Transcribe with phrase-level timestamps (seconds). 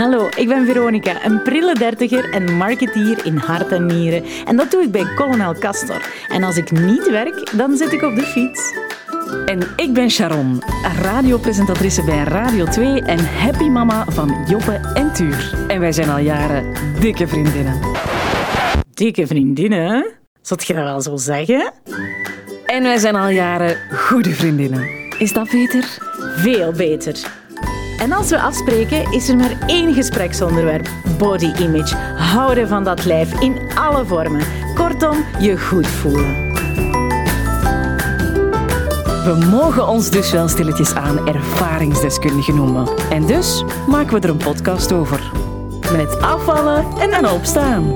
[0.00, 4.24] Hallo, ik ben Veronica, een prille dertiger en marketeer in hart en nieren.
[4.44, 6.08] En dat doe ik bij Colonel Castor.
[6.28, 8.74] En als ik niet werk, dan zit ik op de fiets.
[9.46, 10.62] En ik ben Sharon,
[11.02, 15.54] radiopresentatrice bij Radio 2 en happy mama van Joppe en Tuur.
[15.68, 17.80] En wij zijn al jaren dikke vriendinnen.
[18.94, 20.06] Dikke vriendinnen?
[20.42, 21.72] Zat je dat wel zo zeggen?
[22.66, 24.88] En wij zijn al jaren goede vriendinnen.
[25.18, 25.98] Is dat beter?
[26.36, 27.39] Veel beter.
[28.00, 31.96] En als we afspreken, is er maar één gespreksonderwerp: body image.
[32.16, 34.40] Houden van dat lijf in alle vormen.
[34.74, 36.48] Kortom, je goed voelen.
[39.24, 42.88] We mogen ons dus wel stilletjes aan ervaringsdeskundigen noemen.
[43.10, 45.32] En dus maken we er een podcast over.
[45.92, 47.94] Met afvallen en dan opstaan.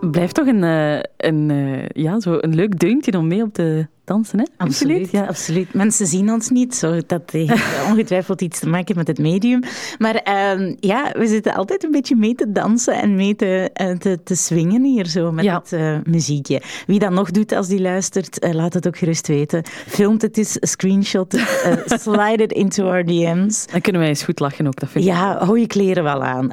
[0.00, 3.86] Blijft toch een, eh, een, eh, ja, zo een leuk deuntje om mee op te
[4.10, 4.44] dansen, hè?
[4.56, 5.26] Absoluut, ja.
[5.26, 5.74] absoluut.
[5.74, 7.52] Mensen zien ons niet, zo, dat heeft
[7.90, 9.62] ongetwijfeld iets te maken met het medium.
[9.98, 13.96] Maar ehm, ja, we zitten altijd een beetje mee te dansen en mee te, uh,
[13.96, 16.62] te, te swingen hier zo met het uh, muziekje.
[16.86, 19.62] Wie dat nog doet als die luistert, uh, laat het ook gerust weten.
[19.86, 23.66] Filmt het eens, screenshot het, slide it into our DM's.
[23.66, 25.10] Dan kunnen wij eens goed lachen ook, dat vind ik.
[25.10, 26.50] Ja, hou je kleren wel aan.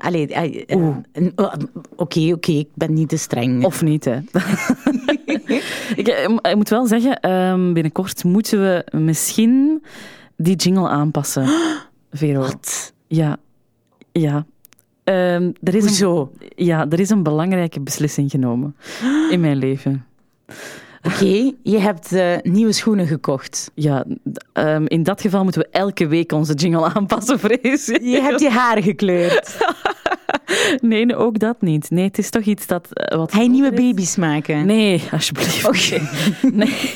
[1.96, 3.66] Oké, oké, okay, ik ben niet te streng.
[3.66, 4.20] Of niet, hè.
[5.96, 6.08] ik,
[6.42, 9.84] ik, moet wel zeggen, um, binnenkort moeten we misschien
[10.36, 11.48] die jingle aanpassen.
[12.12, 12.40] Vero.
[12.40, 12.94] Wat?
[13.08, 13.38] Ja.
[14.12, 14.46] Ja.
[15.04, 16.32] Um, er is Hoezo?
[16.40, 18.76] Een, ja, er is een belangrijke beslissing genomen
[19.32, 20.06] in mijn leven.
[21.04, 23.72] Oké, okay, je hebt uh, nieuwe schoenen gekocht.
[23.74, 24.06] Ja,
[24.54, 28.02] um, in dat geval moeten we elke week onze jingle aanpassen, vrees ik.
[28.02, 29.58] Je hebt je haar gekleurd.
[30.82, 31.90] Nee, ook dat niet.
[31.90, 32.90] Nee, het is toch iets dat...
[32.94, 34.66] Uh, wat Hij nieuwe baby's maken?
[34.66, 35.66] Nee, alsjeblieft.
[35.66, 35.78] Oké.
[35.78, 36.08] Okay.
[36.60, 36.96] Nee.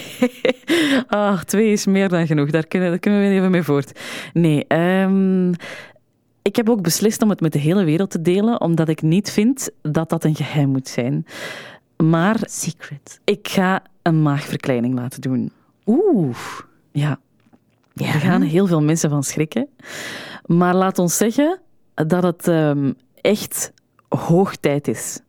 [1.08, 2.50] Ach, twee is meer dan genoeg.
[2.50, 4.00] Daar kunnen, daar kunnen we even mee voort.
[4.34, 5.54] Nee, um,
[6.42, 9.32] ik heb ook beslist om het met de hele wereld te delen, omdat ik niet
[9.32, 11.26] vind dat dat een geheim moet zijn.
[11.98, 12.38] Maar...
[12.42, 13.20] Secret.
[13.24, 15.52] Ik ga een maagverkleining laten doen.
[15.86, 16.38] Oeh.
[16.92, 17.20] Ja.
[17.94, 18.14] ja.
[18.14, 19.68] Er gaan heel veel mensen van schrikken.
[20.46, 21.60] Maar laat ons zeggen
[21.94, 23.74] dat het um, echt
[24.10, 25.20] hoog tijd is.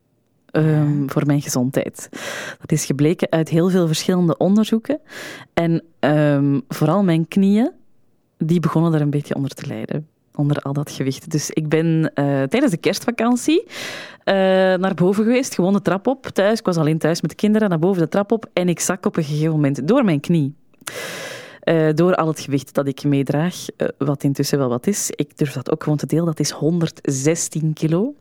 [0.53, 2.09] Um, voor mijn gezondheid.
[2.61, 5.01] Dat is gebleken uit heel veel verschillende onderzoeken.
[5.55, 7.71] En um, vooral mijn knieën,
[8.39, 10.09] die begonnen er een beetje onder te lijden.
[10.35, 11.31] Onder al dat gewicht.
[11.31, 13.75] Dus ik ben uh, tijdens de kerstvakantie uh,
[14.75, 16.59] naar boven geweest, gewoon de trap op thuis.
[16.59, 18.51] Ik was alleen thuis met de kinderen, naar boven de trap op.
[18.53, 20.55] En ik zak op een gegeven moment door mijn knie.
[21.65, 25.11] Uh, door al het gewicht dat ik meedraag, uh, wat intussen wel wat is.
[25.11, 28.15] Ik durf dat ook gewoon te delen, dat is 116 kilo.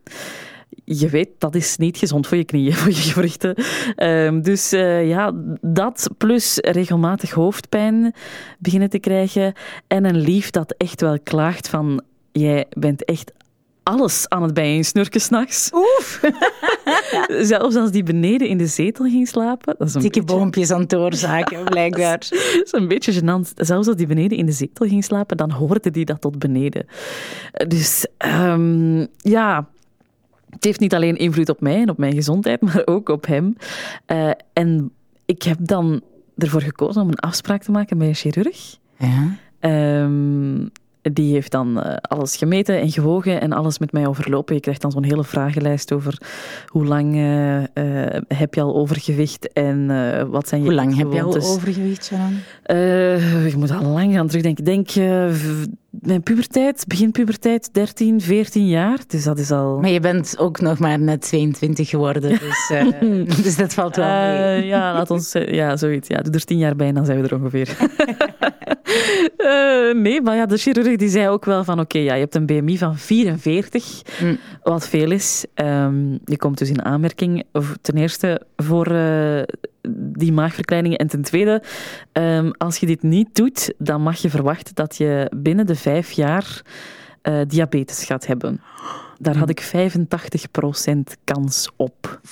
[0.83, 3.55] Je weet, dat is niet gezond voor je knieën, voor je gewrichten.
[3.95, 5.31] Uh, dus uh, ja,
[5.61, 8.13] dat plus regelmatig hoofdpijn
[8.59, 9.53] beginnen te krijgen.
[9.87, 12.01] En een lief dat echt wel klaagt van...
[12.31, 13.31] Jij bent echt
[13.91, 15.71] alles aan het bijeensnurken s'nachts.
[15.73, 16.21] Oef!
[17.51, 19.75] Zelfs als die beneden in de zetel ging slapen.
[19.77, 20.37] Dat is een Dikke beetje...
[20.37, 22.17] boompjes aan het doorzaken, blijkbaar.
[22.19, 23.53] dat is een beetje gênant.
[23.55, 26.85] Zelfs als die beneden in de zetel ging slapen, dan hoorde die dat tot beneden.
[27.67, 29.67] Dus um, ja...
[30.49, 33.55] Het heeft niet alleen invloed op mij en op mijn gezondheid, maar ook op hem.
[34.07, 34.91] Uh, en
[35.25, 36.01] ik heb dan
[36.37, 38.77] ervoor gekozen om een afspraak te maken bij een chirurg.
[38.97, 39.37] Ja.
[40.03, 44.55] Um, die heeft dan uh, alles gemeten en gewogen en alles met mij overlopen.
[44.55, 46.21] Je krijgt dan zo'n hele vragenlijst over
[46.67, 47.65] hoe lang uh, uh,
[48.27, 49.87] heb je al overgewicht en
[50.29, 52.39] wat zijn je Hoe lang heb je al overgewicht, Sharon?
[53.45, 54.65] ik moet al lang gaan terugdenken.
[54.65, 54.89] Ik denk
[55.89, 58.99] mijn puberteit, begin puberteit, 13, 14 jaar.
[59.07, 59.79] Dus dat is al...
[59.79, 62.71] Maar je bent ook nog maar net 22 geworden, dus,
[63.43, 64.65] dus dat valt wel mee.
[64.65, 65.31] ja, laat ons...
[65.31, 66.07] ja, zoiets.
[66.07, 67.77] Ja, doe er 10 jaar bij en dan zijn we er ongeveer.
[69.37, 72.19] Uh, nee, maar ja, de chirurg die zei ook wel van oké, okay, ja, je
[72.19, 74.37] hebt een BMI van 44, mm.
[74.63, 75.45] wat veel is.
[75.55, 77.43] Um, je komt dus in aanmerking
[77.81, 79.41] ten eerste voor uh,
[79.97, 81.63] die maagverkleiningen en ten tweede,
[82.13, 86.11] um, als je dit niet doet, dan mag je verwachten dat je binnen de vijf
[86.11, 86.61] jaar
[87.23, 88.61] uh, diabetes gaat hebben.
[89.21, 92.19] Daar had ik 85% kans op.
[92.23, 92.31] 85%?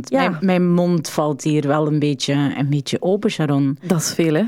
[0.00, 0.28] Ja.
[0.28, 3.78] Mijn, mijn, mond valt hier wel een beetje, een beetje open, Sharon.
[3.82, 4.44] Dat is veel, hè?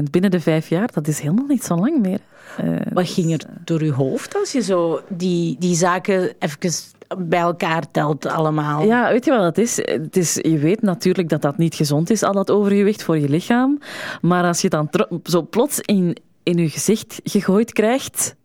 [0.00, 0.02] 85%.
[0.10, 2.18] Binnen de vijf jaar, dat is helemaal niet zo lang meer.
[2.64, 6.72] Uh, Wat ging er door je hoofd als je zo die, die zaken even
[7.18, 8.84] bij elkaar telt allemaal?
[8.84, 9.76] Ja, weet je wat het is?
[9.76, 10.34] het is?
[10.34, 13.78] Je weet natuurlijk dat dat niet gezond is, al dat overgewicht voor je lichaam.
[14.20, 14.90] Maar als je dan
[15.24, 18.36] zo plots in, in je gezicht gegooid krijgt...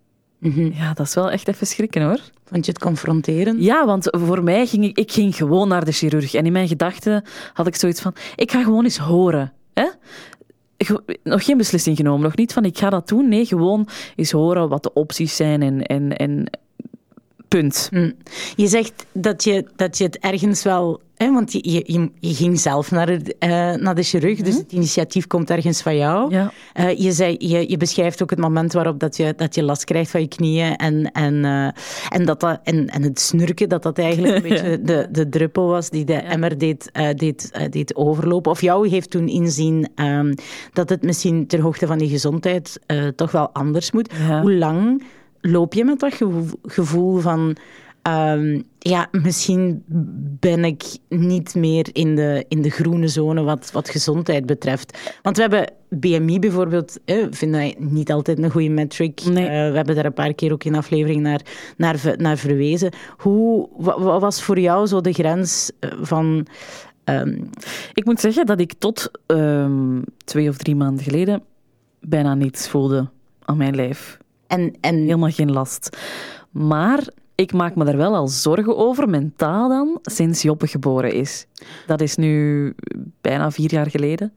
[0.43, 0.73] Mm-hmm.
[0.75, 2.19] Ja, dat is wel echt even schrikken hoor.
[2.45, 3.63] Vond je het confronterend?
[3.63, 6.33] Ja, want voor mij ging ik, ik ging gewoon naar de chirurg.
[6.33, 7.23] En in mijn gedachten
[7.53, 9.53] had ik zoiets van, ik ga gewoon eens horen.
[9.73, 9.87] Hè?
[11.23, 12.21] nog geen beslissing genomen.
[12.21, 13.29] Nog niet van ik ga dat doen.
[13.29, 16.49] Nee, gewoon eens horen wat de opties zijn en, en, en
[17.47, 17.87] punt.
[17.91, 18.11] Hm.
[18.55, 21.01] Je zegt dat je, dat je het ergens wel
[21.31, 23.49] want je, je, je, ging zelf naar, de, uh,
[23.83, 24.63] naar de chirurg, dus mhm.
[24.63, 26.31] het initiatief komt ergens van jou.
[26.31, 26.51] Ja.
[26.79, 29.83] Uh, je, zei, je, je beschrijft ook het moment waarop dat je, dat je last
[29.83, 31.67] krijgt van je knieën en, en, uh,
[32.09, 35.67] en, dat dat, en, en het snurken, dat dat eigenlijk een beetje de, de druppel
[35.67, 38.51] was die de emmer deed, deed, deed overlopen.
[38.51, 40.33] Of jou heeft toen inzien um,
[40.73, 42.79] dat het misschien ter hoogte van je gezondheid
[43.15, 44.13] toch wel anders moet.
[44.41, 45.03] Hoe lang
[45.41, 46.17] loop je met dat
[46.63, 47.57] gevoel van
[48.09, 49.83] Um, ja, misschien
[50.39, 54.97] ben ik niet meer in de, in de groene zone wat, wat gezondheid betreft.
[55.21, 59.23] Want we hebben BMI bijvoorbeeld, eh, vinden wij niet altijd een goede metric.
[59.25, 59.43] Nee.
[59.43, 61.41] Uh, we hebben daar een paar keer ook in aflevering naar,
[61.77, 62.91] naar, naar verwezen.
[63.17, 66.47] Hoe, wat, wat was voor jou zo de grens eh, van...
[67.05, 67.49] Um...
[67.93, 71.43] Ik moet zeggen dat ik tot um, twee of drie maanden geleden
[71.99, 73.09] bijna niets voelde
[73.39, 74.17] aan mijn lijf.
[74.47, 74.95] En, en...
[74.95, 75.97] Helemaal geen last.
[76.51, 81.45] Maar ik maak me daar wel al zorgen over, mentaal dan, sinds Joppe geboren is.
[81.87, 82.73] Dat is nu
[83.21, 84.33] bijna vier jaar geleden.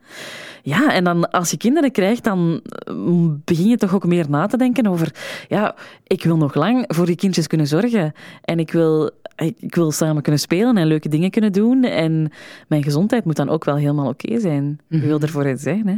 [0.62, 2.60] Ja, en dan als je kinderen krijgt, dan
[2.90, 5.14] mm, begin je toch ook meer na te denken over...
[5.48, 5.75] Ja,
[6.06, 8.12] ik wil nog lang voor die kindjes kunnen zorgen.
[8.44, 9.10] En ik wil,
[9.58, 11.84] ik wil samen kunnen spelen en leuke dingen kunnen doen.
[11.84, 12.32] En
[12.69, 14.81] mijn gezondheid moet dan ook wel helemaal oké zijn.
[14.88, 15.25] Je wil mhm.
[15.25, 15.96] ervoor iets zijn, hè.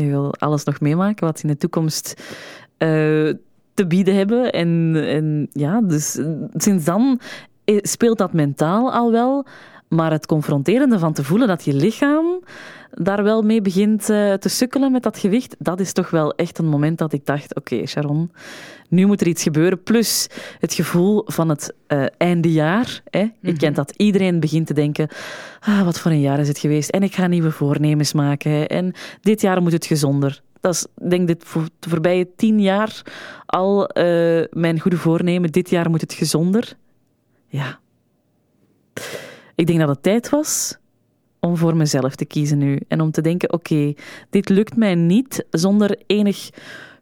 [0.00, 2.22] Je wil alles nog meemaken wat in de toekomst...
[2.78, 3.32] Uh,
[3.74, 4.52] te bieden hebben.
[4.52, 6.18] En, en ja, dus
[6.54, 7.20] sinds dan
[7.64, 9.46] speelt dat mentaal al wel.
[9.88, 12.40] Maar het confronterende van te voelen dat je lichaam
[12.90, 16.58] daar wel mee begint uh, te sukkelen met dat gewicht, dat is toch wel echt
[16.58, 18.30] een moment dat ik dacht: oké, Sharon,
[18.88, 19.82] nu moet er iets gebeuren.
[19.82, 20.26] Plus
[20.58, 23.00] het gevoel van het uh, einde jaar.
[23.04, 23.20] Hè.
[23.20, 23.56] Je mhm.
[23.56, 25.08] kent dat iedereen begint te denken:
[25.60, 26.90] ah, wat voor een jaar is het geweest?
[26.90, 28.68] En ik ga nieuwe voornemens maken.
[28.68, 30.42] En dit jaar moet het gezonder.
[30.60, 31.40] Dat is, denk ik,
[31.78, 33.02] de voorbije tien jaar
[33.46, 35.52] al uh, mijn goede voornemen.
[35.52, 36.72] Dit jaar moet het gezonder.
[37.46, 37.78] Ja.
[39.54, 40.78] Ik denk dat het tijd was
[41.40, 42.80] om voor mezelf te kiezen nu.
[42.88, 43.94] En om te denken, oké,
[44.30, 46.50] dit lukt mij niet zonder enig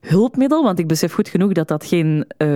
[0.00, 2.16] hulpmiddel, want ik besef goed genoeg dat dat geen...
[2.16, 2.48] Uh,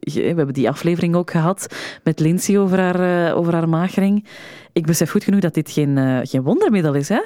[0.00, 1.74] we hebben die aflevering ook gehad
[2.04, 4.26] met Lindsay over haar, uh, over haar magering.
[4.72, 7.20] Ik besef goed genoeg dat dit geen, uh, geen wondermiddel is, hè?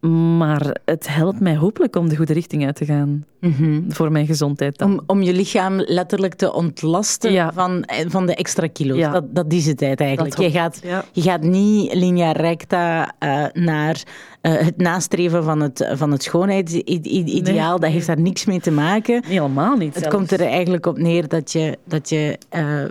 [0.00, 3.24] Maar het helpt mij hopelijk om de goede richting uit te gaan.
[3.40, 3.80] Mhm.
[3.88, 4.90] Voor mijn gezondheid dan.
[4.90, 8.98] Om, om je lichaam letterlijk te ontlasten van, van de extra kilo's.
[8.98, 9.10] Ja.
[9.10, 10.38] Dat, dat is het eigenlijk.
[10.38, 10.80] Je gaat,
[11.12, 14.02] je gaat niet linea recta uh, naar
[14.42, 17.70] uh, het nastreven van het, van het schoonheidsideaal.
[17.70, 17.80] Nee.
[17.80, 19.24] Dat heeft daar niks mee te maken.
[19.26, 19.94] Helemaal niet.
[19.94, 22.84] Het komt er eigenlijk op neer dat je, dat je uh,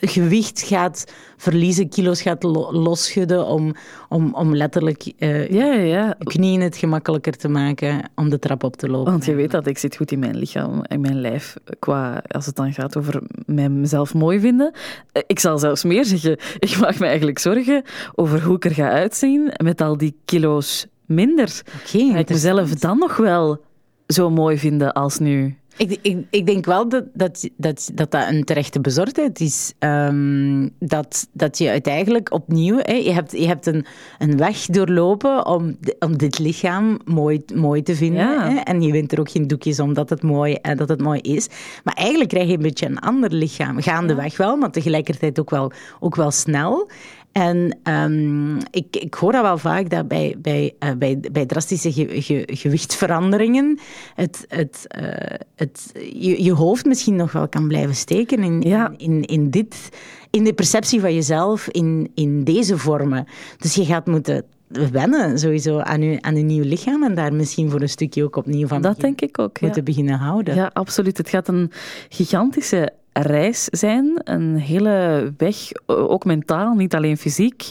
[0.00, 1.04] gewicht gaat
[1.36, 3.74] verliezen, kilo's gaat lo losschudden om,
[4.08, 6.16] om, om letterlijk uh, ja, ja.
[6.18, 9.12] knieën het gemakkelijker te maken om de trap op te lopen.
[9.12, 12.46] Want je weet dat ik zit goed in mijn lichaam en mijn lijf, qua, als
[12.46, 14.72] het dan gaat over mijzelf mooi vinden.
[15.12, 17.82] Eh, ik zal zelfs meer zeggen, ik maak me eigenlijk zorgen
[18.14, 21.62] over hoe ik er ga uitzien met al die kilo's minder.
[21.84, 23.64] Okay, ga ik mezelf dan nog wel
[24.06, 25.56] zo mooi vinden als nu?
[25.76, 29.72] Ik, ik, ik, denk wel dat dat, dat, dat, dat een terechte bezorgdheid is.
[29.78, 32.78] Um, dat, dat je uiteindelijk opnieuw...
[32.78, 33.86] Hè, je hebt, je hebt een,
[34.18, 38.40] een weg doorlopen om, om dit lichaam mooi, mooi te vinden.
[38.40, 41.20] Hè, en je wint er ook geen doekjes omdat het, mooi, uh, dat het mooi
[41.20, 41.48] is.
[41.84, 43.82] Maar eigenlijk krijg je een beetje een ander lichaam.
[43.82, 46.90] Gaandeweg wel, maar tegelijkertijd ook wel, ook wel snel.
[47.32, 51.92] En um, ik, ik hoor dat wel vaak dat bij, bij, uh, bij, bij drastische
[51.92, 53.78] ge, ge, gewichtveranderingen
[54.14, 58.92] het, het, uh, het, je, je hoofd misschien nog wel kan blijven steken in, ja.
[58.96, 59.88] in, in, in, dit,
[60.30, 63.26] in de perceptie van jezelf in, in deze vormen.
[63.58, 67.70] Dus je gaat moeten wennen sowieso aan je, aan je nieuw lichaam en daar misschien
[67.70, 70.54] voor een stukje ook opnieuw van dat denk ik ook, moeten beginnen houden.
[70.54, 71.16] Ja, absoluut.
[71.18, 71.70] Het gaat een
[72.08, 72.92] gigantische
[73.22, 74.20] reis zijn.
[74.24, 75.56] Een hele weg,
[75.86, 77.70] ook mentaal, niet alleen fysiek.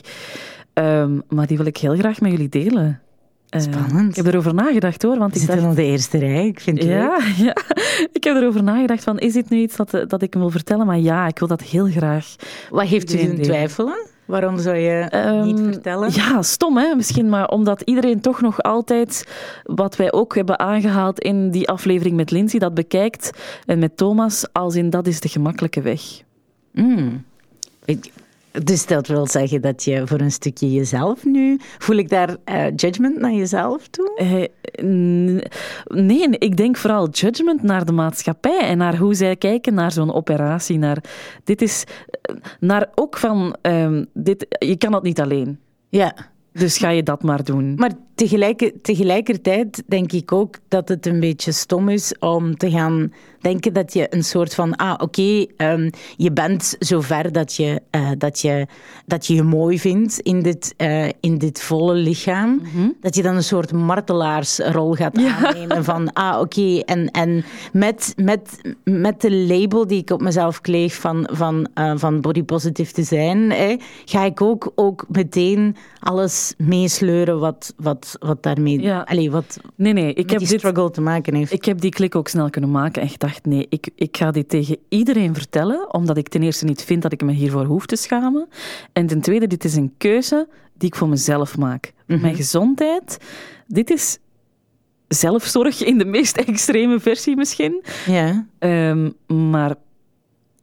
[0.74, 3.02] Um, maar die wil ik heel graag met jullie delen.
[3.50, 4.10] Ehm, Spannend.
[4.10, 5.18] ik heb erover nagedacht hoor.
[5.18, 5.76] Want ik zit dacht...
[5.76, 6.48] de eerste rij.
[6.48, 7.36] Ik vind het ja, leuk.
[7.46, 7.56] Ja,
[8.12, 10.86] ik heb erover nagedacht van, is dit nu iets dat, dat ik wil vertellen?
[10.86, 12.36] Maar ja, ik wil dat heel graag.
[12.70, 14.08] Wat heeft u in twijfelen?
[14.26, 15.04] Waarom zou je
[15.44, 16.10] niet ehm, vertellen?
[16.14, 19.28] Ja, stom hè, misschien, maar omdat iedereen toch nog altijd,
[19.64, 23.30] wat wij ook hebben aangehaald in die aflevering met Lindsay, dat bekijkt
[23.66, 26.02] en met Thomas, als in dat is de gemakkelijke weg.
[26.72, 27.24] Mm.
[28.64, 31.60] Dus dat wil zeggen dat je voor een stukje jezelf nu.
[31.78, 34.50] Voel ik daar uh, judgment naar jezelf toe?
[34.82, 35.42] Uh,
[36.06, 40.14] nee, ik denk vooral judgment naar de maatschappij en naar hoe zij kijken naar zo'n
[40.14, 40.78] operatie.
[40.78, 41.04] Naar,
[41.44, 41.84] dit is
[42.22, 45.60] eh, naar ook van: um, dit, je kan dat niet alleen.
[45.90, 46.16] Ja.
[46.52, 47.76] Dus ga je dat maar doen.
[47.76, 53.12] Maar tegelijker, tegelijkertijd denk ik ook dat het een beetje stom is om te gaan
[53.46, 58.10] denken dat je een soort van, ah oké, ehm, je bent zover dat je, uh,
[58.18, 58.68] dat, je,
[59.06, 62.62] dat je je mooi vindt in dit, uh, in dit volle lichaam.
[62.62, 62.90] Mhm.
[63.02, 68.62] Dat je dan een soort martelaarsrol gaat aannemen van, ah oké, en, en met, met,
[68.84, 73.04] met de label die ik op mezelf kleef van, van, uh, van body positive te
[73.04, 73.54] zijn,
[74.06, 79.02] ga ik ook, ook meteen alles meesleuren wat, wat, wat daarmee, ja.
[79.02, 81.52] allez, wat nee, nee, ik heb die struggle dit, te maken heeft.
[81.52, 84.50] Ik heb die klik ook snel kunnen maken en gedacht, nee, ik, ik ga dit
[84.50, 87.96] tegen iedereen vertellen, omdat ik ten eerste niet vind dat ik me hiervoor hoef te
[87.96, 88.48] schamen.
[88.94, 90.48] En ten tweede, dit is een keuze
[90.78, 91.94] die ik voor mezelf maak.
[92.06, 92.36] Mijn mhm.
[92.36, 93.18] gezondheid,
[93.68, 94.18] dit is
[95.08, 97.84] zelfzorg in de meest extreme versie misschien.
[98.06, 98.46] Ja.
[98.60, 99.14] Um,
[99.52, 99.76] maar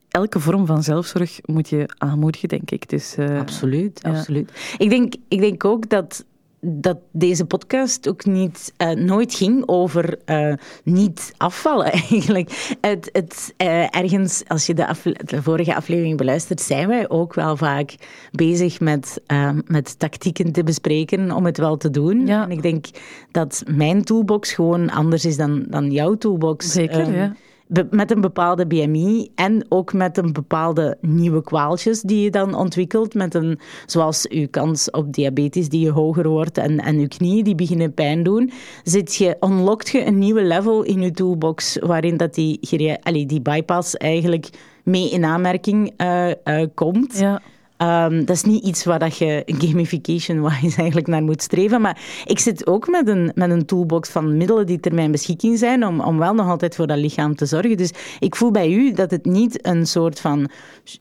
[0.08, 2.88] elke vorm van zelfzorg moet je aanmoedigen, denk ik.
[2.88, 4.50] Dus, uh, absoluut, absoluut.
[4.78, 6.24] Ik, denk, ik denk ook dat
[6.64, 10.54] dat deze podcast ook niet, uh, nooit ging over uh,
[10.84, 12.76] niet afvallen, eigenlijk.
[12.80, 17.56] Het, het, uh, ergens, als je de, de, vorige aflevering beluistert, zijn wij ook wel
[17.56, 17.94] vaak
[18.30, 19.20] bezig met,
[19.66, 22.26] met tactieken te bespreken om het wel te doen.
[22.26, 22.42] Ja.
[22.42, 22.86] En ik denk
[23.30, 26.72] dat mijn toolbox gewoon anders is dan, dan jouw toolbox.
[26.72, 27.34] Zeker, ja
[27.90, 33.14] met een bepaalde BMI en ook met een bepaalde nieuwe kwaaltjes die je dan ontwikkelt,
[33.14, 37.44] met een, zoals je kans op diabetes die je hoger wordt en, en je knieën
[37.44, 38.50] die beginnen pijn doen,
[38.84, 42.58] zit je, unlockt je een nieuwe level in je toolbox waarin dat die,
[43.26, 44.48] die bypass eigenlijk
[44.84, 47.18] mee in aanmerking uh, uh, komt.
[47.18, 47.42] Ja.
[47.82, 51.80] Um, dat is niet iets waar dat je gamification-wise eigenlijk naar moet streven.
[51.80, 55.58] Maar ik zit ook met een, met een toolbox van middelen die ter mijn beschikking
[55.58, 57.76] zijn om, om wel nog altijd voor dat lichaam te zorgen.
[57.76, 60.50] Dus ik voel bij u dat het niet een soort van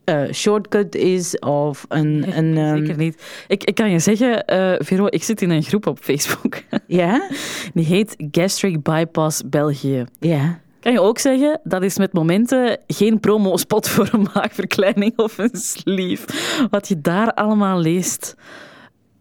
[0.05, 2.37] uh, shortcut is of een...
[2.37, 2.77] een um...
[2.77, 3.23] Zeker niet.
[3.47, 6.61] Ik, ik kan je zeggen, uh, Vero, ik zit in een groep op Facebook.
[6.87, 7.29] Ja?
[7.73, 10.05] Die heet Gastric Bypass België.
[10.19, 10.59] Ja.
[10.81, 15.49] Kan je ook zeggen, dat is met momenten geen promo-spot voor een maagverkleining of een
[15.53, 16.27] sleeve.
[16.69, 18.35] Wat je daar allemaal leest.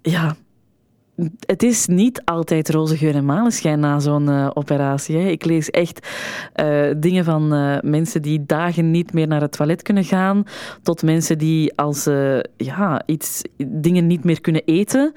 [0.03, 0.37] Ja,
[1.47, 5.17] het is niet altijd roze geur en maneschijn na zo'n uh, operatie.
[5.17, 5.29] Hè.
[5.29, 6.09] Ik lees echt
[6.57, 10.45] uh, dingen van uh, mensen die dagen niet meer naar het toilet kunnen gaan,
[10.83, 12.05] tot mensen die als
[12.57, 15.13] ja, iets, dingen niet meer kunnen eten,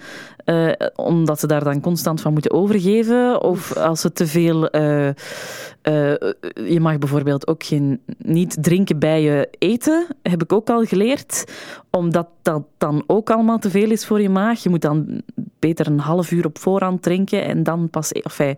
[0.96, 4.76] omdat ze daar dan constant van moeten overgeven, of als ze te veel
[5.84, 6.14] uh,
[6.54, 11.44] je mag bijvoorbeeld ook geen, niet drinken bij je eten, heb ik ook al geleerd.
[11.90, 14.64] Omdat dat dan ook allemaal te veel is voor je maag.
[14.64, 15.22] Je moet dan
[15.60, 18.12] beter een half uur op voorhand drinken en dan pas...
[18.12, 18.56] Enfin,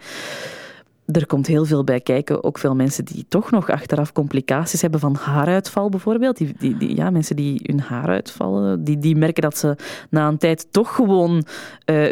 [1.05, 2.43] er komt heel veel bij kijken.
[2.43, 6.38] Ook veel mensen die toch nog achteraf complicaties hebben van haaruitval bijvoorbeeld.
[6.38, 9.75] Die, die, die ja, mensen die hun haar uitvallen, die, die merken dat ze
[10.09, 11.45] na een tijd toch gewoon uh,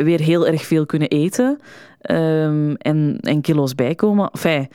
[0.01, 1.59] weer heel erg veel kunnen eten.
[2.12, 4.29] Um, en, en kilo's bijkomen.
[4.31, 4.67] Enfin,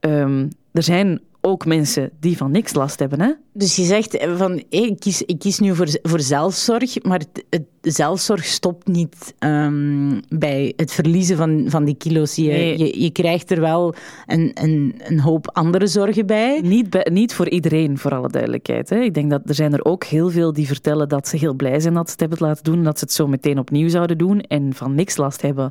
[0.00, 3.20] um, er zijn ook mensen die van niks last hebben.
[3.20, 3.32] Hè?
[3.52, 7.44] Dus je zegt eh, van ik, kies, ik kies nu voor, voor zelfzorg, maar het,
[7.50, 12.34] het zelfzorg stopt niet um, bij het verliezen van, van die kilo's.
[12.34, 12.78] Je, nee.
[12.78, 13.94] je, je, krijgt er wel
[14.26, 16.60] een, een, een hoop andere zorgen bij.
[16.60, 18.90] Niet, bij, niet voor iedereen, voor alle duidelijkheid.
[18.90, 19.00] Hè.
[19.00, 21.80] Ik denk dat er zijn er ook heel veel die vertellen dat ze heel blij
[21.80, 24.40] zijn dat ze het hebben laten doen, dat ze het zo meteen opnieuw zouden doen
[24.40, 25.70] en van niks last hebben.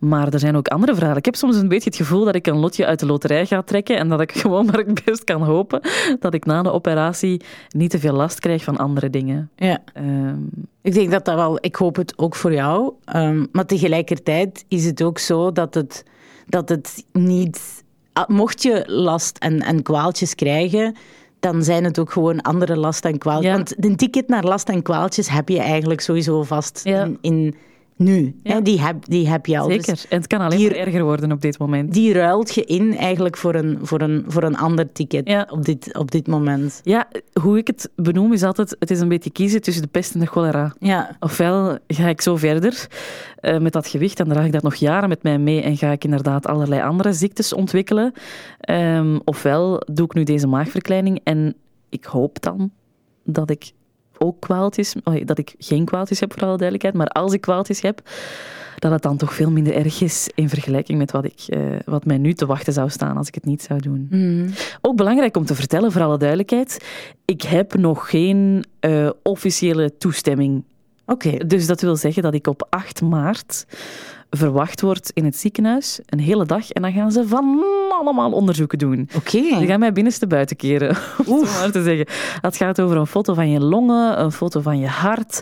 [0.00, 1.18] Maar er zijn ook andere verhalen.
[1.18, 3.62] Ik heb soms een beetje het gevoel dat ik een lotje uit de loterij ga
[3.62, 5.80] trekken en dat ik gewoon maar het best kan hopen
[6.18, 9.50] dat ik na de operatie niet te veel last krijg van andere dingen.
[9.56, 9.78] Ja.
[9.96, 10.50] Um,
[10.82, 11.58] ik denk dat dat wel...
[11.60, 12.92] Ik hoop het ook voor jou.
[13.16, 16.04] Um, maar tegelijkertijd is het ook zo dat het,
[16.46, 17.84] dat het niet...
[18.12, 20.94] Ah, mocht je last en, en kwaaltjes krijgen
[21.40, 23.50] dan zijn het ook gewoon andere last en kwaaltjes.
[23.50, 23.56] Ja.
[23.56, 27.04] Want de ticket naar last en kwaaltjes heb je eigenlijk sowieso vast ja.
[27.04, 27.54] in, in
[28.00, 28.40] nu.
[28.42, 29.68] Hè, die, heb, die heb je al.
[29.68, 29.86] Zeker.
[29.86, 31.92] Dus en het kan alleen maar erger worden op dit moment.
[31.92, 35.46] Die ruilt je in eigenlijk voor een, voor een, voor een ander ticket ja.
[35.50, 36.80] op, dit, op dit moment.
[36.84, 37.08] Ja,
[37.42, 40.20] hoe ik het benoem is altijd, het is een beetje kiezen tussen de pest en
[40.20, 40.74] de cholera.
[40.78, 41.16] Ja.
[41.20, 42.88] Ofwel ga ik zo verder
[43.42, 45.90] uh, met dat gewicht en draag ik dat nog jaren met mij mee en ga
[45.90, 48.12] ik inderdaad allerlei andere ziektes ontwikkelen.
[48.70, 51.54] Um, ofwel doe ik nu deze maagverkleining en
[51.88, 52.70] ik hoop dan
[53.24, 53.72] dat ik
[54.22, 58.02] ook kwaaltjes, dat ik geen kwaaltjes heb voor alle duidelijkheid, maar als ik kwaaltjes heb,
[58.78, 62.04] dat het dan toch veel minder erg is in vergelijking met wat, ik, uh, wat
[62.04, 64.06] mij nu te wachten zou staan als ik het niet zou doen.
[64.10, 64.46] Mm.
[64.80, 66.84] Ook belangrijk om te vertellen, voor alle duidelijkheid,
[67.24, 70.64] ik heb nog geen uh, officiële toestemming.
[71.06, 71.28] Oké.
[71.28, 71.46] Okay.
[71.46, 73.66] Dus dat wil zeggen dat ik op 8 maart
[74.30, 76.70] verwacht wordt in het ziekenhuis, een hele dag.
[76.70, 77.44] En dan gaan ze van
[78.00, 79.08] allemaal onderzoeken doen.
[79.16, 79.36] Oké.
[79.36, 79.58] Okay.
[79.58, 82.06] Die gaan mij binnenste buiten keren, om maar te zeggen.
[82.40, 85.40] Het gaat over een foto van je longen, een foto van je hart,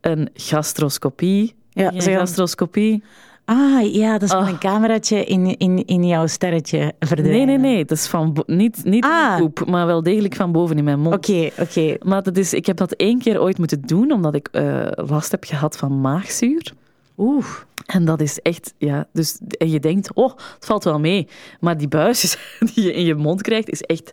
[0.00, 1.54] een gastroscopie.
[1.70, 3.02] Ja, een gastroscopie.
[3.44, 4.58] Ah, ja, dat is van een ah.
[4.58, 7.46] cameraatje in, in, in jouw sterretje verdwijnen.
[7.46, 7.84] Nee, nee, nee.
[7.84, 9.36] Dat is van niet, niet ah.
[9.36, 11.14] poep, maar wel degelijk van boven in mijn mond.
[11.14, 11.96] Oké, oké.
[12.02, 15.30] Maar dat is, ik heb dat één keer ooit moeten doen, omdat ik uh, last
[15.30, 16.72] heb gehad van maagzuur.
[17.16, 17.46] Oeh.
[17.86, 21.28] En dat is echt, ja, dus en je denkt, oh, het valt wel mee.
[21.60, 22.36] Maar die buisjes
[22.74, 24.12] die je in je mond krijgt, is echt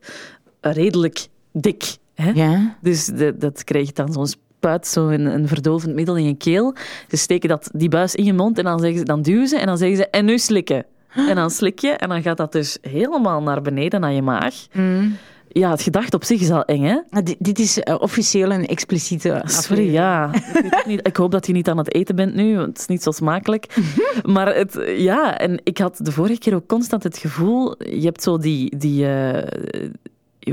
[0.62, 1.98] redelijk dik.
[2.14, 2.32] Hè?
[2.32, 2.78] Ja.
[2.82, 6.36] Dus de, dat krijg je dan zo'n spuit, zo een, een verdovend middel in je
[6.36, 6.76] keel.
[7.10, 9.58] Ze steken dat, die buis in je mond en dan, zeggen ze, dan duwen ze
[9.58, 10.86] en dan zeggen ze, en nu slikken.
[11.16, 14.56] En dan slik je en dan gaat dat dus helemaal naar beneden, naar je maag.
[14.74, 15.18] Mm.
[15.54, 17.22] Ja, het gedacht op zich is al eng, hè?
[17.40, 20.30] Dit, is uh, officieel een expliciete Sorry, ja.
[20.54, 22.86] ik, niet, ik, hoop dat je niet aan het eten bent nu, want het is
[22.86, 23.66] niet zo smakelijk.
[24.24, 27.84] maar het, ja, en ik had de vorige keer ook constant het gevoel...
[27.84, 28.78] Je hebt zo die...
[28.78, 29.38] die uh,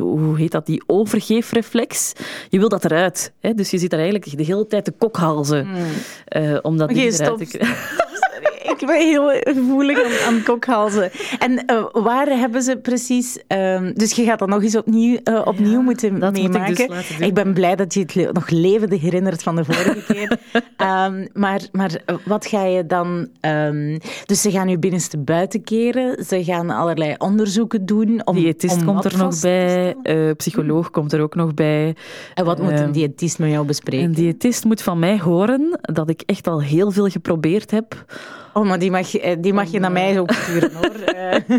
[0.01, 2.13] hoe heet dat, die overgeefreflex.
[2.49, 3.33] Je wil dat eruit.
[3.41, 3.55] Hè?
[3.55, 5.67] Dus je zit er eigenlijk de hele tijd te kokhalzen.
[5.67, 5.75] Mm.
[6.43, 7.59] Uh, om dat okay, eruit te
[8.81, 11.11] ik ben heel gevoelig aan, aan kokhalzen.
[11.39, 13.39] En uh, waar hebben ze precies...
[13.49, 16.69] Uh, dus je gaat dat nog eens opnieuw, uh, opnieuw ja, moeten dat meemaken.
[16.69, 20.13] Moet ik, dus ik, ben blij dat je het nog levendig herinnert van de vorige
[20.13, 20.39] keer.
[21.07, 23.29] um, maar, maar wat ga je dan...
[23.41, 26.25] Um, dus ze gaan nu binnenste buiten keren.
[26.25, 28.27] Ze gaan allerlei onderzoeken doen.
[28.27, 29.97] Om, diëtist om komt er nog bij.
[30.37, 30.93] Psycholoog hmm.
[30.93, 31.97] komt er ook nog bij.
[32.35, 34.05] En wat moet een ehm, diëtist met jou bespreken?
[34.05, 38.05] Een diëtist moet van mij horen dat ik echt al heel veel geprobeerd heb
[38.53, 41.01] Oh, maar die mag, eh, die mag je naar mij ook sturen, hoor.
[41.01, 41.59] Eh.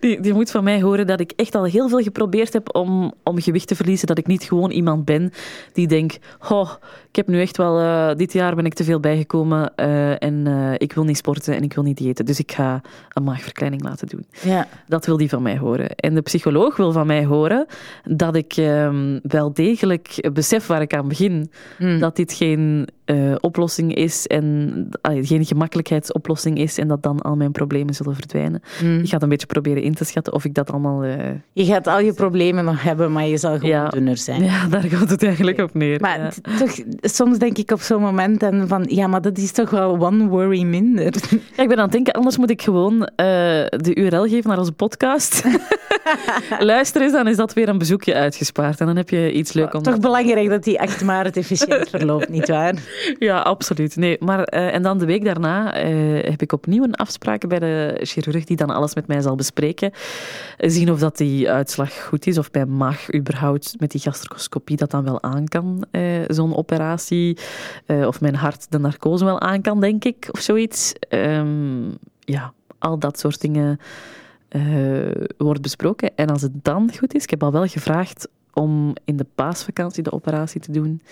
[0.00, 3.12] die, die moet van mij horen dat ik echt al heel veel geprobeerd heb om,
[3.22, 4.06] om gewicht te verliezen.
[4.06, 5.32] Dat ik niet gewoon iemand ben
[5.72, 6.18] die denkt...
[6.48, 6.70] Oh,
[7.08, 7.80] ik heb nu echt wel...
[7.80, 11.54] Uh, dit jaar ben ik te veel bijgekomen uh, en uh, ik wil niet sporten
[11.54, 12.24] en ik wil niet diëten.
[12.24, 12.80] Dus ik ga
[13.12, 14.26] een maagverkleining laten doen.
[14.42, 14.68] Ja.
[14.86, 15.94] Dat wil die van mij horen.
[15.94, 17.66] En de psycholoog wil van mij horen
[18.04, 21.50] dat ik ehm, wel degelijk besef waar ik aan begin.
[21.78, 21.98] Hmm.
[21.98, 22.88] Dat dit geen
[23.40, 28.62] oplossing is en geen gemakkelijkheidsoplossing is en dat dan al mijn problemen zullen verdwijnen.
[28.82, 28.98] Mm.
[28.98, 31.04] Ik ga het een beetje proberen in te schatten of ik dat allemaal...
[31.52, 33.88] je gaat al je problemen nog hebben, maar je zal gewoon ja.
[33.88, 34.44] dunner zijn.
[34.44, 36.00] Ja, daar gaat het eigenlijk op neer.
[36.00, 36.30] Maar ja.
[36.58, 36.70] toch
[37.00, 40.26] soms denk ik op zo'n moment en van, ja, maar dat is toch wel one
[40.26, 41.12] worry minder.
[41.56, 43.06] Ja, ik ben aan het denken, anders moet ik gewoon uh,
[43.68, 45.44] de URL geven naar onze podcast.
[46.58, 48.80] Luister eens, dan is dat weer een bezoekje uitgespaard.
[48.80, 49.82] En dan heb je iets leuk om...
[49.82, 52.74] Toch belangrijk dat die 8 maart efficiënt verloopt, nietwaar?
[53.18, 53.96] Ja, absoluut.
[53.96, 57.58] Nee, maar, uh, en dan de week daarna uh, heb ik opnieuw een afspraak bij
[57.58, 59.92] de chirurg die dan alles met mij zal bespreken.
[60.58, 64.90] Zien of dat die uitslag goed is, of bij maag überhaupt met die gastroscopie dat
[64.90, 65.84] dan wel aan kan,
[66.26, 67.38] zo'n operatie
[67.86, 70.92] of mijn hart de narcose wel aan kan, denk ik, of zoiets.
[71.08, 73.78] Um, ja, al dat soort dingen
[75.36, 76.10] wordt besproken.
[76.16, 78.28] En als het dan goed is, ik heb al wel gevraagd
[78.60, 81.02] om in de paasvakantie de operatie te doen,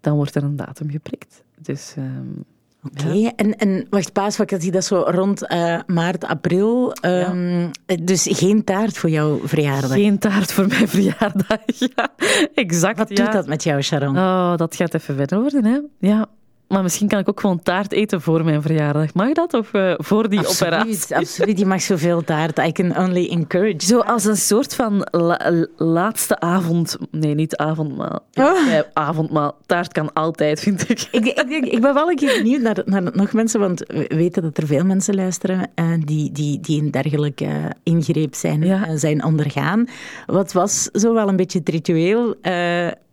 [0.00, 1.42] dan wordt er een datum geprikt.
[1.58, 1.94] Dus...
[1.98, 2.44] Um,
[2.84, 6.96] Oké, en, en wacht, paasvakantie, dat is zo rond uh, maart, april.
[7.04, 7.96] Um, ja.
[8.02, 9.92] Dus geen taart voor jouw verjaardag?
[9.92, 11.58] Geen taart voor mijn verjaardag,
[11.96, 12.08] ja.
[12.54, 14.16] Exact, Wat doet dat met jou, Sharon?
[14.16, 16.08] Oh, dat gaat even wennen worden, hè.
[16.08, 16.28] Ja,
[16.70, 19.14] maar misschien kan ik ook gewoon taart eten voor mijn verjaardag.
[19.14, 19.54] Mag dat?
[19.54, 21.16] Of uh, voor die absoluut, operatie?
[21.16, 22.58] Absoluut, je mag zoveel taart.
[22.58, 23.86] I can only encourage.
[23.86, 26.96] Zo als een soort van la laatste avond...
[27.10, 28.18] Nee, niet avondmaal.
[28.34, 28.66] Oh.
[28.68, 29.56] Ja, avondmaal.
[29.66, 31.08] Taart kan altijd, vind ik.
[31.10, 34.42] Ik, ik, ik ben wel een keer benieuwd naar, naar, nog mensen, want we weten
[34.42, 38.86] dat er veel mensen luisteren uh, die, die, die een dergelijke uh, ingreep zijn, ja.
[38.86, 39.88] Eh, zijn ondergaan.
[40.26, 42.34] Wat was zo wel een beetje het ritueel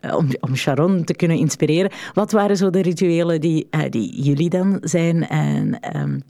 [0.01, 1.91] om, om Sharon te kunnen inspireren?
[2.13, 6.21] Wat waren zo de rituelen die, uh, die jullie dan zijn en um,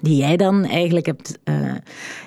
[0.00, 1.74] die jij dan eigenlijk hebt uh,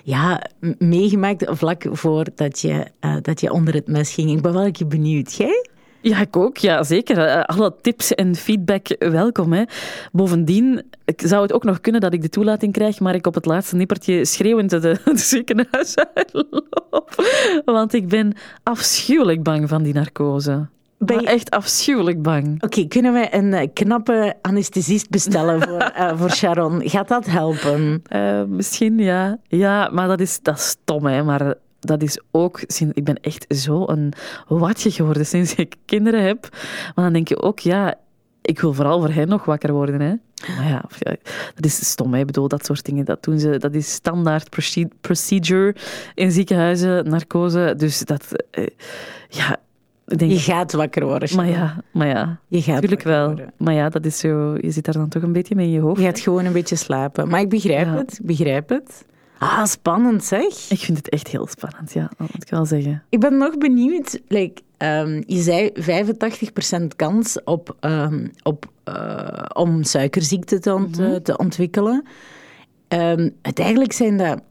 [0.03, 0.41] ja,
[0.77, 2.85] meegemaakt vlak voordat je,
[3.21, 4.31] dat je onder het mes ging.
[4.31, 5.33] Ik ben wel een keer benieuwd.
[5.33, 5.65] Jij?
[6.01, 6.57] Ja, ik ook.
[6.57, 7.45] Ja, zeker.
[7.45, 9.53] Alle tips en feedback welkom.
[9.53, 9.63] Hè.
[10.11, 10.83] Bovendien
[11.15, 13.75] zou het ook nog kunnen dat ik de toelating krijg, maar ik op het laatste
[13.75, 17.15] nippertje schreeuwend de ziekenhuis uitloop.
[17.65, 20.67] Want ik ben afschuwelijk bang van die narcose.
[21.03, 21.27] Ben je...
[21.27, 22.63] echt afschuwelijk bang.
[22.63, 26.89] Oké, kunnen we een uh, knappe anesthesist bestellen voor, uh, voor Sharon?
[26.89, 28.01] Gaat dat helpen?
[28.09, 29.37] Uh, misschien, ja.
[29.47, 31.23] Ja, maar dat is, dat is stom, hè.
[31.23, 32.61] Maar dat is ook...
[32.93, 34.13] Ik ben echt zo een
[34.47, 36.47] watje geworden sinds ik kinderen heb.
[36.95, 37.95] Maar dan denk je ook, ja...
[38.41, 40.13] Ik wil vooral voor hen nog wakker worden, hè.
[40.55, 40.83] Maar ja,
[41.55, 42.13] dat is stom.
[42.13, 42.19] Hè.
[42.19, 43.57] Ik bedoel, dat soort dingen, dat doen ze.
[43.57, 44.49] Dat is standaard
[45.01, 45.75] procedure
[46.13, 47.73] in ziekenhuizen, narcose.
[47.77, 48.25] Dus dat...
[49.29, 49.59] ja
[50.17, 51.35] je gaat wakker worden.
[51.35, 52.39] Maar ja, maar ja.
[52.47, 53.39] Je gaat Tuurlijk wel.
[53.57, 55.79] Maar ja, dat is zo, je zit daar dan toch een beetje mee in je
[55.79, 55.99] hoofd.
[55.99, 57.27] Je gaat gewoon een beetje slapen.
[57.27, 59.05] Maar ik begrijp het, ik begrijp het.
[59.37, 60.69] Ah, spannend zeg.
[60.69, 63.03] Ik vind het echt heel spannend, ja, dat moet ik wel zeggen.
[63.09, 64.19] Ik ben nog benieuwd.
[64.27, 71.05] Like, um, je zei 85% kans op, um, op, uh, om suikerziekte te, ont mm
[71.05, 71.23] -hmm.
[71.23, 72.03] te ontwikkelen.
[72.87, 74.41] ehm, uiteindelijk zijn dat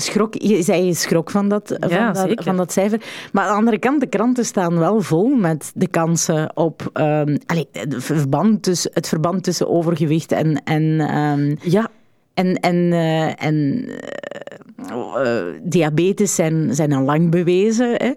[0.00, 3.00] schrok, je zei je schrok van dat, van, dat, van dat cijfer.
[3.32, 7.38] Maar aan de andere kant, de kranten staan wel vol met de kansen op um,
[7.46, 11.88] allez, het, verband tussen, het verband tussen overgewicht en, en, um, ja.
[12.34, 13.88] en, en, uh, en
[14.90, 17.90] uh, diabetes zijn, zijn al lang bewezen.
[17.94, 18.12] Hè.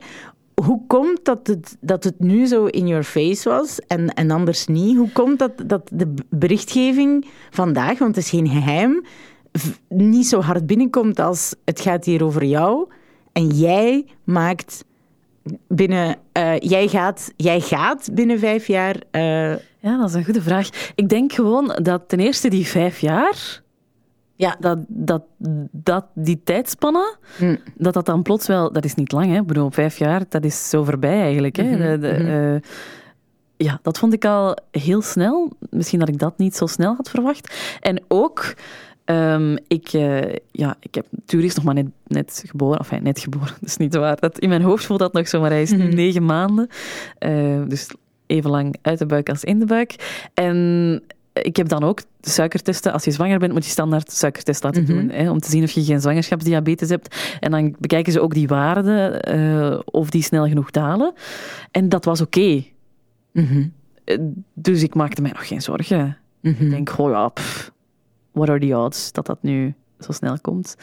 [0.63, 4.67] Hoe komt dat het, dat het nu zo in your face was en, en anders
[4.67, 4.97] niet?
[4.97, 9.03] Hoe komt dat, dat de berichtgeving vandaag, want het is geen geheim,
[9.87, 12.89] niet zo hard binnenkomt als het gaat hier over jou
[13.31, 14.85] en jij maakt
[15.67, 18.95] binnen, uh, jij, gaat, jij gaat binnen vijf jaar.
[19.11, 19.55] Uh...
[19.79, 20.69] Ja, dat is een goede vraag.
[20.95, 23.61] Ik denk gewoon dat ten eerste die vijf jaar,
[24.35, 24.55] ja.
[24.59, 25.23] dat, dat,
[25.71, 27.55] dat die tijdspanne, hm.
[27.75, 29.39] dat dat dan plots wel, dat is niet lang, hè?
[29.39, 31.55] Ik bedoel, vijf jaar, dat is zo voorbij eigenlijk.
[31.55, 31.63] Hè?
[31.63, 31.79] Mm -hmm.
[31.79, 32.69] de, de, uh,
[33.57, 35.51] ja, dat vond ik al heel snel.
[35.69, 37.55] Misschien dat ik dat niet zo snel had verwacht.
[37.79, 38.53] En ook
[39.05, 42.77] Um, ik, uh, ja, ik heb Tuur is nog maar net, net geboren.
[42.77, 44.19] Enfin, net geboren, dat is niet waar.
[44.19, 45.95] Dat, in mijn hoofd voelt dat nog zo, maar hij is mhm.
[45.95, 46.67] negen maanden.
[47.19, 47.87] Uh, dus
[48.27, 49.95] even lang uit de buik als in de buik.
[50.33, 52.93] En ik heb dan ook suikertesten.
[52.93, 55.03] Als je zwanger bent, moet je standaard suikertest laten doen.
[55.03, 55.19] Mm -hmm.
[55.19, 57.35] hè, om te zien of je geen zwangerschapsdiabetes hebt.
[57.39, 61.13] En dan bekijken ze ook die waarden, uh, of die snel genoeg dalen.
[61.71, 62.39] En dat was oké.
[62.39, 62.73] Okay.
[63.31, 63.73] Mm -hmm.
[64.53, 66.17] Dus ik maakte mij nog geen zorgen.
[66.41, 67.71] Ik denk, goh ja, pff,
[68.31, 70.75] what are the odds dat dat nu zo snel komt.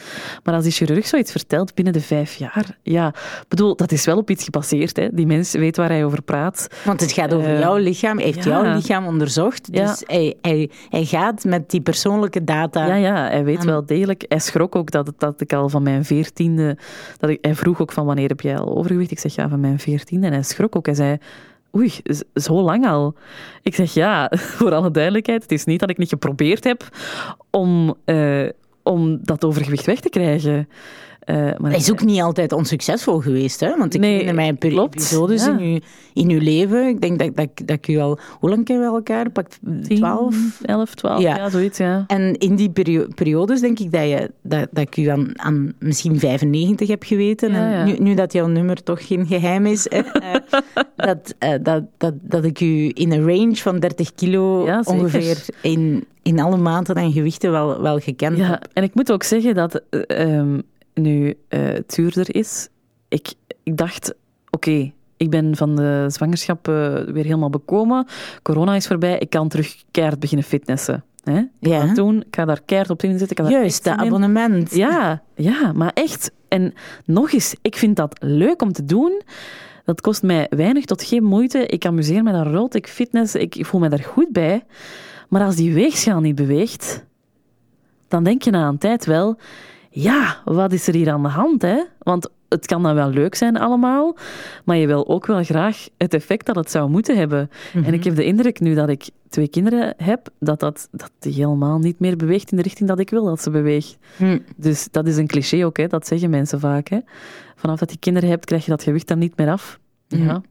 [0.43, 3.13] Maar als die chirurg zoiets vertelt binnen de vijf jaar, ja,
[3.47, 4.97] bedoel, dat is wel op iets gebaseerd.
[4.97, 5.07] Hè.
[5.11, 6.67] Die mens weet waar hij over praat.
[6.85, 8.63] Want het gaat over uh, jouw lichaam, hij heeft ja.
[8.63, 9.73] jouw lichaam onderzocht.
[9.73, 10.13] Dus ja.
[10.13, 12.85] hij, hij, hij gaat met die persoonlijke data.
[12.85, 13.65] Ja, ja hij weet aan...
[13.65, 14.25] wel degelijk.
[14.27, 16.77] Hij schrok ook dat, dat ik al van mijn veertiende.
[17.17, 19.11] Dat ik, hij vroeg ook van wanneer heb jij al overgewicht?
[19.11, 20.27] Ik zeg ja, van mijn veertiende.
[20.27, 20.85] En hij schrok ook.
[20.85, 21.17] Hij zei
[21.75, 21.91] Oei,
[22.33, 23.15] zo lang al.
[23.61, 25.41] Ik zeg ja, voor alle duidelijkheid.
[25.41, 26.87] Het is niet dat ik niet geprobeerd heb
[27.49, 28.49] om, uh,
[28.83, 30.69] om dat overgewicht weg te krijgen.
[31.29, 33.77] Uh, maar hij is ook niet altijd onsuccesvol geweest, hè?
[33.77, 35.57] Want ik nee, in mijn periodes ja.
[35.57, 35.79] in, uw,
[36.13, 38.19] in uw leven, ik denk dat, dat, dat ik u al...
[38.39, 39.29] Hoe lang kennen we elkaar?
[39.29, 39.47] Pak
[39.83, 40.61] 12?
[40.61, 41.35] 11, 12, ja.
[41.35, 42.03] ja, zoiets, ja.
[42.07, 45.73] En in die perio periodes denk ik dat, je, dat, dat ik u aan, aan
[45.79, 47.51] misschien 95 heb geweten.
[47.51, 50.01] Ja, en nu, nu, dat jouw nummer toch geen geheim is, hè,
[51.07, 56.05] dat, uh, dat, dat, dat ik u in een range van 30 kilo ongeveer in,
[56.21, 58.67] in alle maten en gewichten wel, wel gekend heb.
[58.73, 59.81] En ik moet ook zeggen dat...
[59.91, 60.63] Uh, um,
[60.99, 62.69] nu uh, het duurder is.
[63.07, 63.33] Ik,
[63.63, 64.09] ik dacht,
[64.49, 68.07] oké, okay, ik ben van de zwangerschap uh, weer helemaal bekomen.
[68.41, 71.03] Corona is voorbij, ik kan terug keihard beginnen fitnessen.
[71.23, 71.37] Hè?
[71.37, 71.87] Ik ja.
[71.87, 73.49] ga doen, ik ga daar keihard op in zitten.
[73.49, 74.75] Juist, dat abonnement.
[74.75, 76.31] Ja, ja, maar echt.
[76.47, 76.73] En
[77.05, 79.21] nog eens, ik vind dat leuk om te doen.
[79.85, 81.65] Dat kost mij weinig tot geen moeite.
[81.65, 84.65] Ik amuseer me daar rot, ik fitness, ik voel me daar goed bij.
[85.29, 87.05] Maar als die weegschaal niet beweegt,
[88.07, 89.37] dan denk je na een tijd wel
[89.89, 91.61] ja, wat is er hier aan de hand?
[91.61, 91.83] Hè?
[91.99, 94.17] Want het kan dan wel leuk zijn allemaal,
[94.65, 97.49] maar je wil ook wel graag het effect dat het zou moeten hebben.
[97.73, 98.07] En ik mhm.
[98.07, 101.99] heb de indruk nu dat ik twee kinderen heb, dat, dat, dat die helemaal niet
[101.99, 103.97] meer beweegt in de richting dat ik wil dat ze beweegt.
[104.17, 104.43] Mm.
[104.55, 105.87] Dus dat is een cliché ook, hè?
[105.87, 106.87] dat zeggen mensen vaak.
[106.87, 106.99] Hè?
[107.55, 109.79] Vanaf dat je kinderen hebt, krijg je dat gewicht dan niet meer af.
[110.09, 110.23] Mm.
[110.23, 110.41] Ja,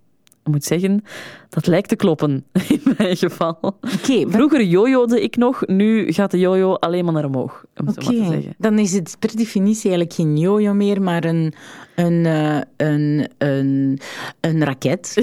[0.49, 1.05] ik moet zeggen,
[1.49, 3.59] dat lijkt te kloppen in mijn geval.
[3.61, 7.65] Okay, Vroeger jojode ik nog, nu gaat de jojo alleen maar naar omhoog.
[7.77, 8.55] Om okay, zeggen.
[8.59, 11.53] Dan is het per definitie eigenlijk geen jojo meer, maar een,
[11.95, 14.01] een, uh, een, een,
[14.41, 15.15] een raket.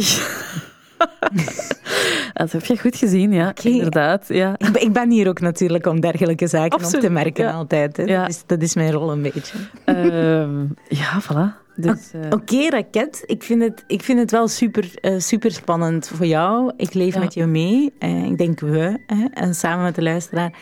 [2.34, 3.72] Dat heb je goed gezien, ja, okay.
[3.72, 4.26] inderdaad.
[4.28, 4.54] Ja.
[4.58, 7.52] Ik, ben, ik, ben hier ook natuurlijk om dergelijke zaken Absoluut, op te merken ja.
[7.52, 7.98] altijd.
[7.98, 8.04] Hè.
[8.04, 8.22] Ja.
[8.22, 9.58] Dat, is, dat, is, mijn rol een beetje.
[9.86, 10.48] Uh,
[10.88, 11.65] ja, voilà.
[11.76, 12.22] Dus, uh...
[12.26, 13.24] Oké, okay, Raket.
[13.26, 16.72] Ik vind, het, ik vind het wel super, uh, super spannend voor jou.
[16.78, 17.20] Ik leef ja.
[17.20, 17.94] met je mee.
[18.00, 19.00] Uh, ik denk we.
[19.34, 20.54] en samen met de luisteraar.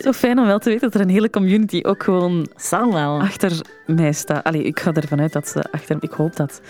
[0.00, 3.20] Zo fijn om wel te weten dat er een hele community ook gewoon Zal wel.
[3.20, 4.44] achter mij staat.
[4.44, 5.96] Allee, ik ga ervan uit dat ze achter...
[6.00, 6.60] Ik hoop dat...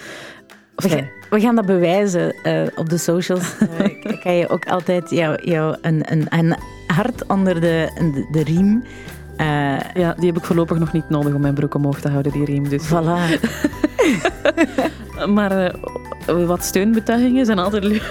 [0.75, 2.35] We, gaan, we gaan dat bewijzen
[2.75, 3.55] op de socials.
[4.23, 8.85] kan je ook altijd jou, jou een, een, een hart onder de, de, de riem
[9.41, 12.33] uh, ja, die heb ik voorlopig nog niet nodig om mijn broek omhoog te houden,
[12.33, 12.69] die riem.
[12.69, 12.89] Dus.
[12.89, 13.41] Voilà.
[15.37, 15.75] maar
[16.29, 18.11] uh, wat steunbetuigingen zijn altijd leuk.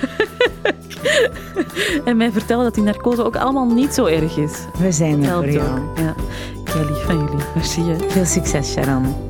[2.05, 4.65] en mij vertellen dat die narcose ook allemaal niet zo erg is.
[4.77, 5.79] We zijn er voor jou.
[5.95, 6.15] Ja.
[6.63, 7.45] Kei lief van jullie.
[7.55, 7.81] Merci.
[7.81, 7.95] Hè.
[8.09, 9.28] Veel succes, Sharon.